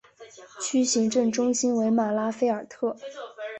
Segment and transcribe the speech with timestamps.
[0.59, 2.97] 区行政中心为马拉费尔特。